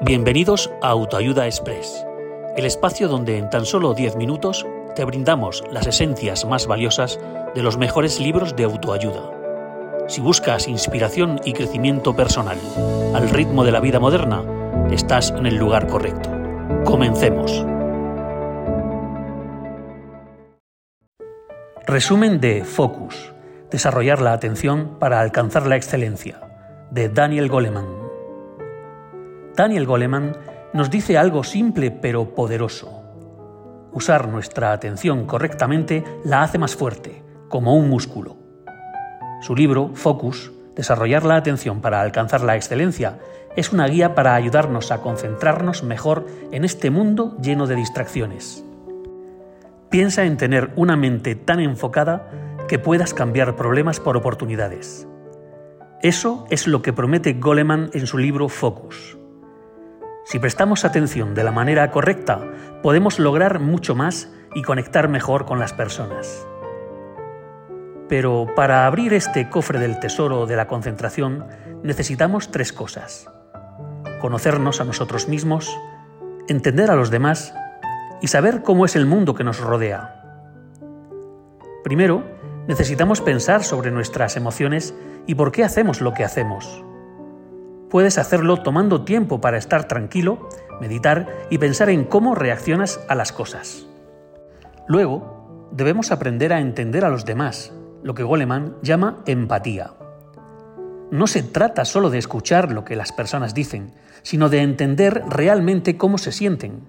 [0.00, 2.06] Bienvenidos a Autoayuda Express,
[2.56, 7.18] el espacio donde en tan solo 10 minutos te brindamos las esencias más valiosas
[7.56, 9.32] de los mejores libros de autoayuda.
[10.06, 12.58] Si buscas inspiración y crecimiento personal
[13.12, 14.44] al ritmo de la vida moderna,
[14.92, 16.30] estás en el lugar correcto.
[16.84, 17.66] Comencemos.
[21.88, 23.34] Resumen de Focus.
[23.68, 26.40] Desarrollar la atención para alcanzar la excelencia.
[26.92, 27.97] De Daniel Goleman.
[29.58, 30.36] Daniel Goleman
[30.72, 33.02] nos dice algo simple pero poderoso.
[33.90, 38.36] Usar nuestra atención correctamente la hace más fuerte, como un músculo.
[39.40, 43.18] Su libro, Focus, Desarrollar la atención para alcanzar la excelencia,
[43.56, 48.64] es una guía para ayudarnos a concentrarnos mejor en este mundo lleno de distracciones.
[49.90, 52.30] Piensa en tener una mente tan enfocada
[52.68, 55.08] que puedas cambiar problemas por oportunidades.
[56.00, 59.17] Eso es lo que promete Goleman en su libro Focus.
[60.30, 62.38] Si prestamos atención de la manera correcta,
[62.82, 66.46] podemos lograr mucho más y conectar mejor con las personas.
[68.10, 71.46] Pero para abrir este cofre del tesoro de la concentración
[71.82, 73.26] necesitamos tres cosas.
[74.20, 75.74] Conocernos a nosotros mismos,
[76.46, 77.54] entender a los demás
[78.20, 80.24] y saber cómo es el mundo que nos rodea.
[81.82, 82.22] Primero,
[82.66, 84.94] necesitamos pensar sobre nuestras emociones
[85.26, 86.84] y por qué hacemos lo que hacemos.
[87.90, 90.48] Puedes hacerlo tomando tiempo para estar tranquilo,
[90.80, 93.86] meditar y pensar en cómo reaccionas a las cosas.
[94.86, 97.72] Luego, debemos aprender a entender a los demás,
[98.02, 99.94] lo que Goleman llama empatía.
[101.10, 105.96] No se trata solo de escuchar lo que las personas dicen, sino de entender realmente
[105.96, 106.88] cómo se sienten.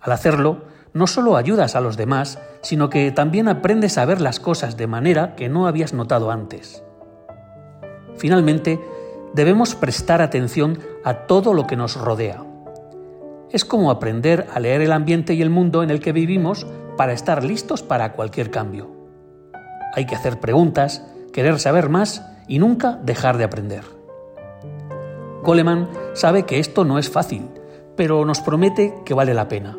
[0.00, 4.40] Al hacerlo, no solo ayudas a los demás, sino que también aprendes a ver las
[4.40, 6.82] cosas de manera que no habías notado antes.
[8.16, 8.80] Finalmente,
[9.34, 12.44] debemos prestar atención a todo lo que nos rodea.
[13.50, 17.12] Es como aprender a leer el ambiente y el mundo en el que vivimos para
[17.12, 18.90] estar listos para cualquier cambio.
[19.94, 21.02] Hay que hacer preguntas,
[21.32, 23.84] querer saber más y nunca dejar de aprender.
[25.42, 27.48] Goleman sabe que esto no es fácil,
[27.96, 29.78] pero nos promete que vale la pena.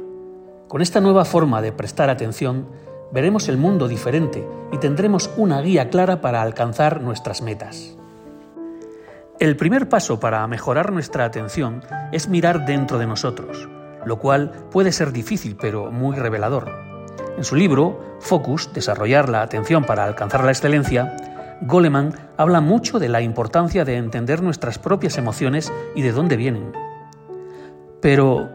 [0.67, 2.67] Con esta nueva forma de prestar atención,
[3.11, 7.95] veremos el mundo diferente y tendremos una guía clara para alcanzar nuestras metas.
[9.39, 13.69] El primer paso para mejorar nuestra atención es mirar dentro de nosotros,
[14.03, 16.69] lo cual puede ser difícil pero muy revelador.
[17.37, 21.15] En su libro, Focus, Desarrollar la atención para alcanzar la excelencia,
[21.61, 26.73] Goleman habla mucho de la importancia de entender nuestras propias emociones y de dónde vienen.
[28.01, 28.49] Pero,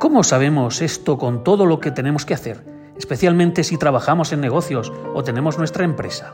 [0.00, 2.64] ¿cómo sabemos esto con todo lo que tenemos que hacer,
[2.96, 6.32] especialmente si trabajamos en negocios o tenemos nuestra empresa?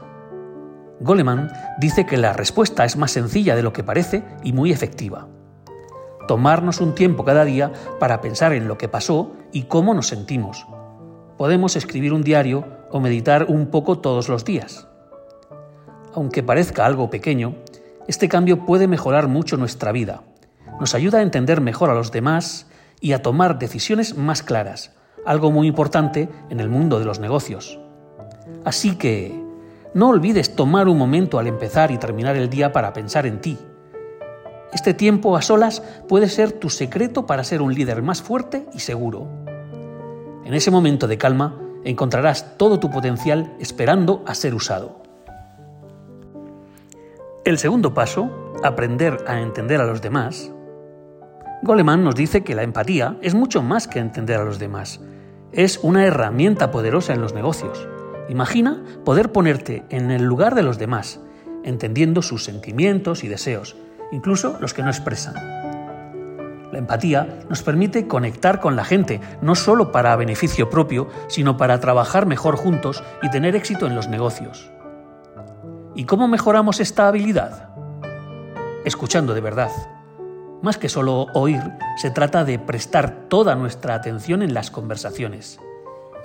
[1.03, 5.29] Goleman dice que la respuesta es más sencilla de lo que parece y muy efectiva.
[6.29, 10.67] Tomarnos un tiempo cada día para pensar en lo que pasó y cómo nos sentimos.
[11.37, 14.87] Podemos escribir un diario o meditar un poco todos los días.
[16.15, 17.57] Aunque parezca algo pequeño,
[18.07, 20.23] este cambio puede mejorar mucho nuestra vida.
[20.79, 22.67] Nos ayuda a entender mejor a los demás
[23.01, 24.95] y a tomar decisiones más claras,
[25.27, 27.81] algo muy importante en el mundo de los negocios.
[28.65, 29.42] Así que,
[29.95, 33.59] no olvides tomar un momento al empezar y terminar el día para pensar en ti.
[34.73, 38.81] Este tiempo a solas puede ser tu secreto para ser un líder más fuerte y
[38.81, 39.29] seguro.
[40.45, 45.03] En ese momento de calma encontrarás todo tu potencial esperando a ser usado.
[47.45, 48.31] El segundo paso,
[48.63, 50.53] aprender a entender a los demás.
[51.63, 55.01] Goleman nos dice que la empatía es mucho más que entender a los demás.
[55.53, 57.89] Es una herramienta poderosa en los negocios.
[58.29, 61.21] Imagina poder ponerte en el lugar de los demás,
[61.65, 63.77] entendiendo sus sentimientos y deseos,
[64.13, 65.35] incluso los que no expresan.
[66.73, 71.81] La empatía nos permite conectar con la gente, no solo para beneficio propio, sino para
[71.81, 74.71] trabajar mejor juntos y tener éxito en los negocios.
[75.95, 77.69] ¿Y cómo mejoramos esta habilidad?
[78.85, 79.71] Escuchando de verdad.
[80.63, 81.61] Más que solo oír,
[81.99, 85.59] se trata de prestar toda nuestra atención en las conversaciones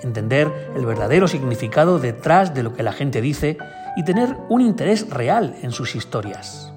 [0.02, 3.58] entender el verdadero significado detrás de lo que la gente dice
[3.96, 6.72] y tener un interés real en sus historias.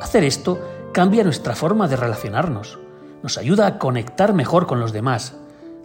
[0.00, 0.60] Hacer esto
[0.92, 2.78] cambia nuestra forma de relacionarnos,
[3.22, 5.36] nos ayuda a conectar mejor con los demás,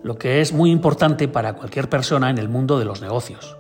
[0.04, 3.58] lo que es muy importante para cualquier persona en el mundo de los negocios.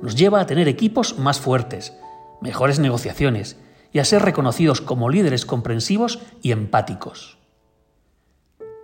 [0.00, 1.92] Nos lleva a tener equipos más fuertes,
[2.40, 3.58] mejores negociaciones
[3.92, 7.38] y a ser reconocidos como líderes comprensivos y empáticos.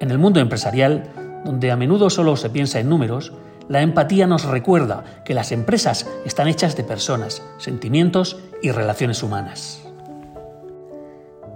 [0.00, 3.32] En el mundo empresarial, donde a menudo solo se piensa en números,
[3.68, 9.82] la empatía nos recuerda que las empresas están hechas de personas, sentimientos y relaciones humanas.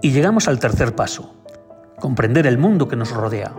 [0.00, 1.35] Y llegamos al tercer paso,
[1.99, 3.52] comprender el mundo que nos rodea.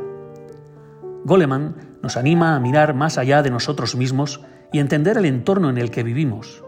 [1.25, 4.41] Goleman nos anima a mirar más allá de nosotros mismos
[4.71, 6.63] y entender el entorno en el que vivimos.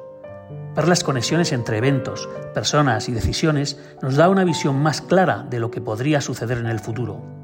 [0.76, 5.60] Ver las conexiones entre eventos, personas y decisiones nos da una visión más clara de
[5.60, 7.41] lo que podría suceder en el futuro.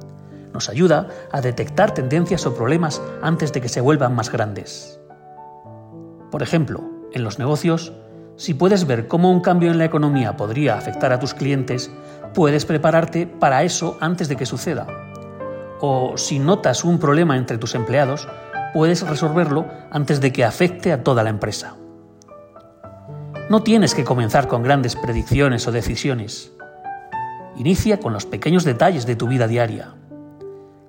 [0.54, 5.00] Nos ayuda a detectar tendencias o problemas antes de que se vuelvan más grandes.
[6.32, 6.84] Por ejemplo,
[7.14, 7.94] en los negocios,
[8.36, 11.92] si puedes ver cómo un cambio en la economía podría afectar a tus clientes,
[12.34, 14.86] puedes prepararte para eso antes de que suceda.
[15.80, 18.28] O si notas un problema entre tus empleados,
[18.74, 21.76] puedes resolverlo antes de que afecte a toda la empresa.
[23.50, 26.52] No tienes que comenzar con grandes predicciones o decisiones.
[27.56, 29.97] Inicia con los pequeños detalles de tu vida diaria.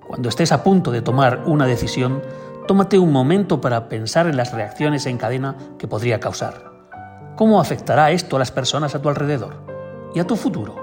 [0.09, 2.23] Cuando estés a punto de tomar una decisión,
[2.67, 6.71] tómate un momento para pensar en las reacciones en cadena que podría causar.
[7.35, 9.57] ¿Cómo afectará esto a las personas a tu alrededor
[10.15, 10.75] y a tu futuro?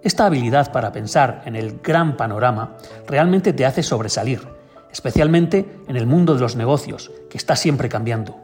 [0.00, 2.76] Esta habilidad para pensar en el gran panorama
[3.08, 4.46] realmente te hace sobresalir,
[4.92, 8.36] especialmente en el mundo de los negocios, que está siempre cambiando.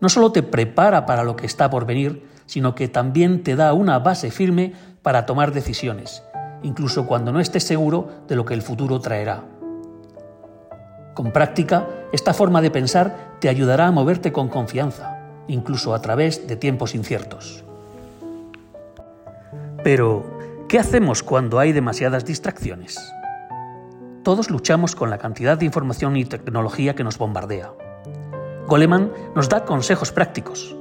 [0.00, 3.72] No solo te prepara para lo que está por venir, sino que también te da
[3.72, 4.72] una base firme
[5.02, 6.22] para tomar decisiones
[6.62, 9.42] incluso cuando no estés seguro de lo que el futuro traerá.
[11.14, 15.18] Con práctica, esta forma de pensar te ayudará a moverte con confianza,
[15.48, 17.64] incluso a través de tiempos inciertos.
[19.82, 20.24] Pero,
[20.68, 22.98] ¿qué hacemos cuando hay demasiadas distracciones?
[24.22, 27.72] Todos luchamos con la cantidad de información y tecnología que nos bombardea.
[28.66, 30.76] Goleman nos da consejos prácticos,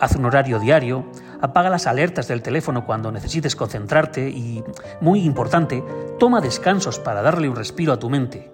[0.00, 1.04] Haz un horario diario,
[1.40, 4.62] apaga las alertas del teléfono cuando necesites concentrarte y,
[5.00, 5.84] muy importante,
[6.18, 8.52] toma descansos para darle un respiro a tu mente.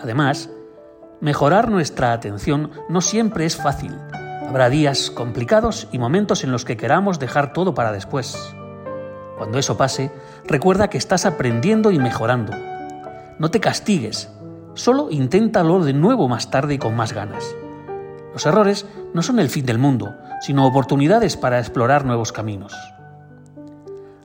[0.00, 0.50] Además,
[1.20, 3.94] mejorar nuestra atención no siempre es fácil.
[4.48, 8.54] Habrá días complicados y momentos en los que queramos dejar todo para después.
[9.36, 10.10] Cuando eso pase,
[10.46, 12.52] recuerda que estás aprendiendo y mejorando.
[13.38, 14.30] No te castigues,
[14.74, 17.44] solo inténtalo de nuevo más tarde y con más ganas.
[18.36, 18.84] Los errores
[19.14, 22.74] no son el fin del mundo, sino oportunidades para explorar nuevos caminos.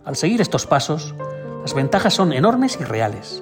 [0.04, 1.16] Al seguir estos pasos,
[1.62, 3.42] las ventajas son enormes y reales.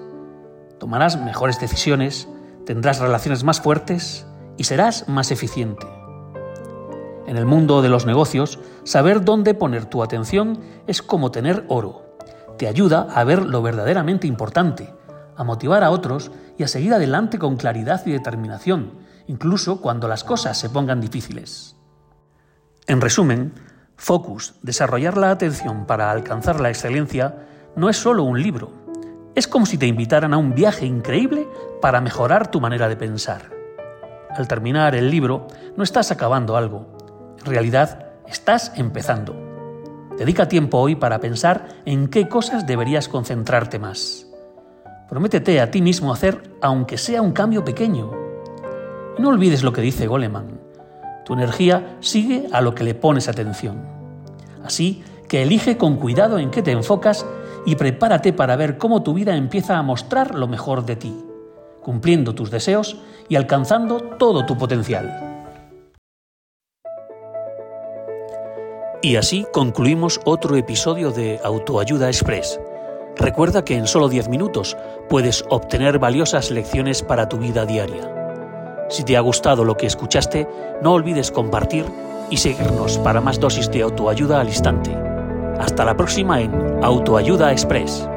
[0.77, 2.27] Tomarás mejores decisiones,
[2.67, 4.27] tendrás relaciones más fuertes
[4.57, 5.87] y serás más eficiente.
[7.25, 12.15] En el mundo de los negocios, saber dónde poner tu atención es como tener oro.
[12.59, 14.93] Te ayuda a ver lo verdaderamente importante,
[15.35, 16.29] a motivar a otros
[16.59, 21.75] y a seguir adelante con claridad y determinación, incluso cuando las cosas se pongan difíciles.
[22.87, 23.53] En resumen,
[23.95, 27.45] Focus, desarrollar la atención para alcanzar la excelencia,
[27.75, 28.71] no es solo un libro,
[29.35, 31.47] es como si te invitaran a un viaje increíble
[31.79, 33.51] para mejorar tu manera de pensar.
[34.35, 35.45] Al terminar el libro,
[35.77, 36.87] no estás acabando algo,
[37.39, 39.35] en realidad estás empezando.
[40.17, 44.25] Dedica tiempo hoy para pensar en qué cosas deberías concentrarte más.
[45.07, 48.18] Prométete a ti mismo hacer, aunque sea un cambio pequeño,
[49.19, 50.59] no olvides lo que dice Goleman.
[51.25, 53.85] Tu energía sigue a lo que le pones atención.
[54.63, 57.25] Así que elige con cuidado en qué te enfocas
[57.65, 61.15] y prepárate para ver cómo tu vida empieza a mostrar lo mejor de ti,
[61.81, 65.29] cumpliendo tus deseos y alcanzando todo tu potencial.
[69.01, 72.59] Y así concluimos otro episodio de Autoayuda Express.
[73.15, 74.75] Recuerda que en solo 10 minutos
[75.07, 78.18] puedes obtener valiosas lecciones para tu vida diaria.
[78.89, 80.47] Si te ha gustado lo que escuchaste,
[80.81, 81.85] no olvides compartir
[82.29, 84.95] y seguirnos para más dosis de autoayuda al instante.
[85.59, 88.07] Hasta la próxima en Autoayuda Express.